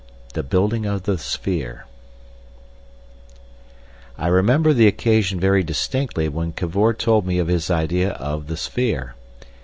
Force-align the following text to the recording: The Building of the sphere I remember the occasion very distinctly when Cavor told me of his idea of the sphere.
The 0.33 0.41
Building 0.41 0.87
of 0.87 1.03
the 1.03 1.19
sphere 1.19 1.85
I 4.17 4.29
remember 4.29 4.73
the 4.73 4.87
occasion 4.87 5.39
very 5.39 5.61
distinctly 5.61 6.27
when 6.27 6.53
Cavor 6.53 6.95
told 6.95 7.27
me 7.27 7.37
of 7.37 7.49
his 7.49 7.69
idea 7.69 8.13
of 8.13 8.47
the 8.47 8.57
sphere. 8.57 9.13